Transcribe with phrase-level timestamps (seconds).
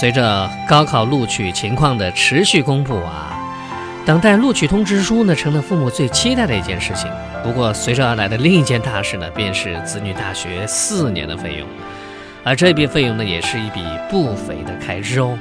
[0.00, 3.38] 随着高考录取情况的持续公布啊，
[4.06, 7.06] 等待录取通知书呢，成了父母最期待的一件事情。
[7.42, 11.68] 不过，随之而来的另一件大事呢，便是子女大学四年的费用，
[12.42, 15.38] 而这笔费用呢，也是一笔不菲的开支哦。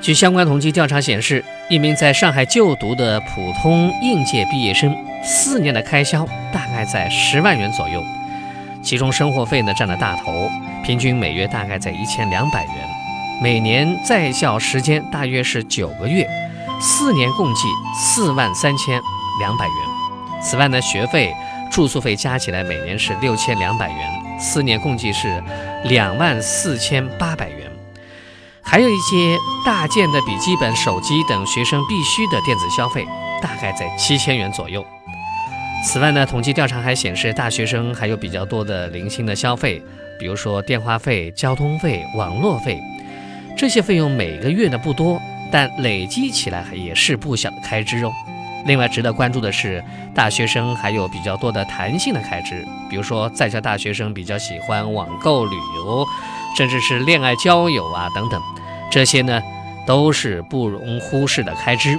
[0.00, 8.00] 据相关统计调查显示，一名在上海就读的普通应届毕业生，四年的开销大概在十万元左右，
[8.80, 10.48] 其中生活费呢占了大头，
[10.84, 12.72] 平均每月大概在一千两百元，
[13.42, 16.26] 每年在校时间大约是九个月，
[16.80, 19.00] 四年共计四万三千
[19.38, 19.76] 两百元。
[20.42, 21.34] 此外呢，学费、
[21.70, 25.42] 住宿费加起来每年是六千两百元，四年共计是
[25.84, 27.70] 两万四千八百元。
[28.62, 33.06] 还有一些大件的笔记本、手机等学生必须的电子消费，
[33.42, 34.84] 大概在七千元左右。
[35.84, 39.80] 此外呢，统计调查还显示，大学生还有比较多的零星的消费，
[40.18, 42.80] 比如说电话费、交通费、网络费，
[43.56, 48.12] 这些费用每个月的不多，但累积起来也是不小的开支哦。
[48.66, 49.82] 另外值得关注的是，
[50.14, 56.06] 大学生还有比较多的弹性的开支，比如说在校大学生比较喜欢网购、旅游，
[56.56, 58.40] 甚至是恋爱、交友啊等等。
[58.90, 59.40] 这些呢，
[59.86, 61.98] 都是不容忽视的开支。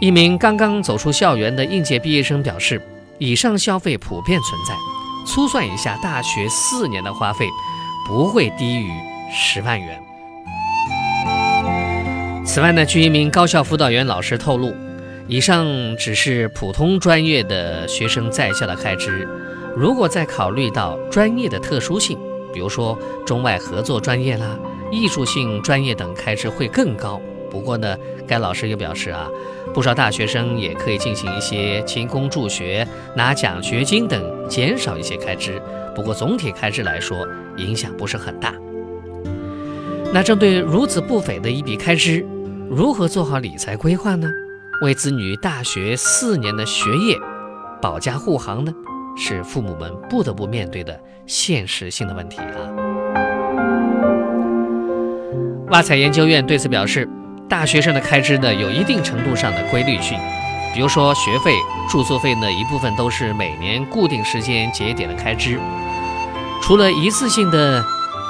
[0.00, 2.80] 一名刚刚走出校园的应届毕业生表示，
[3.18, 4.74] 以上消费普遍存在。
[5.26, 7.46] 粗算一下，大学四年的花费
[8.06, 8.90] 不会低于
[9.32, 10.05] 十万元。
[12.56, 14.74] 此外呢，据一名高校辅导员老师透露，
[15.28, 15.66] 以上
[15.98, 19.28] 只是普通专业的学生在校的开支。
[19.76, 22.18] 如果再考虑到专业的特殊性，
[22.54, 24.58] 比如说中外合作专业啦。
[24.90, 27.20] 艺术性专业等开支会更高。
[27.50, 27.94] 不过呢，
[28.26, 29.28] 该老师又表示啊，
[29.74, 35.60] 不少大学生也可以进行一些勤工助学、拿奖学金等，减少一些开支。
[35.94, 37.18] 不过总体开支来说，
[37.58, 38.54] 影响不是很大。
[40.10, 42.24] 那针对如此不菲的一笔开支，
[42.68, 44.28] 如何做好理财规划呢？
[44.82, 47.16] 为子女大学四年的学业
[47.80, 48.72] 保驾护航呢？
[49.16, 52.58] 是父母们不得不面对的现实性的问题啊。
[55.68, 57.08] 挖财研究院对此表示，
[57.48, 60.18] 大学生的开支呢有一定程度上的规律性，
[60.74, 61.56] 比如说学费、
[61.88, 65.58] 住宿费呢一部分都是每年固定时间节点的开支，
[66.60, 67.82] 除了一次性的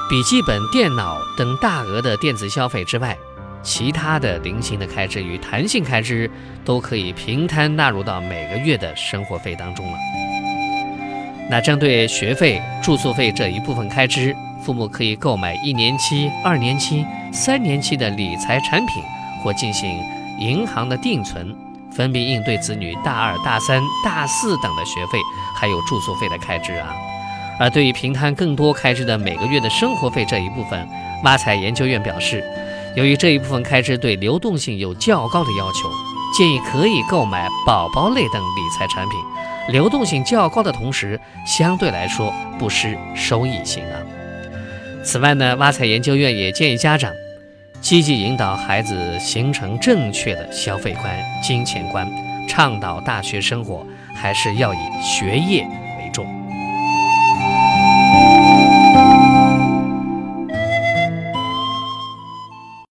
[0.08, 3.16] 笔记本电脑等大额的电子消费之外，
[3.66, 6.30] 其他的零星的开支与弹性开支
[6.64, 9.98] 都可以平摊纳入到每个月的生活费当中了。
[11.50, 14.34] 那针对学费、住宿费这一部分开支。
[14.62, 19.00] 父母可以购买一年期、二年期、三年期的理财产品，
[19.40, 19.88] 或进行
[20.40, 21.54] 银行的定存，
[21.92, 25.18] 分别应对子女大二、大三、大四等的学费，
[25.56, 26.92] 还有住宿费的开支啊。
[27.60, 30.88] 而对于平摊更多开支的每个月的生活费这一部分，
[31.22, 32.42] 挖财研究院表示，
[32.96, 35.90] 由于这一部分开支对流动性有较高的要求，
[36.34, 39.20] 建议可以购买宝宝类等理财产品，
[39.68, 44.00] 流动性较高的同时，相对来说不失收益性啊。
[45.04, 47.12] 此外呢，挖财研究院也建议家长
[47.82, 52.10] 积极引导孩子形成正确的消费观、金钱观，
[52.48, 55.68] 倡导大学生活还是要以学业